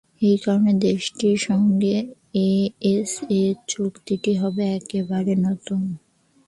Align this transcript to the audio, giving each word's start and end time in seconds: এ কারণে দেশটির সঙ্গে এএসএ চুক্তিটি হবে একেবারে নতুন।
এ 0.21 0.33
কারণে 0.43 0.73
দেশটির 0.85 1.37
সঙ্গে 1.47 1.95
এএসএ 2.45 3.41
চুক্তিটি 3.67 4.33
হবে 4.35 4.63
একেবারে 4.77 5.33
নতুন। 5.47 5.81